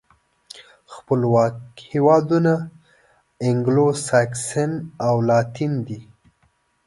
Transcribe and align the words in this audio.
خپلواک 0.93 1.57
هېوادونه 1.91 2.53
انګلو 3.47 3.87
ساکسوسن 4.07 4.71
او 5.07 5.15
لاتین 5.29 5.73
دي. 5.87 5.99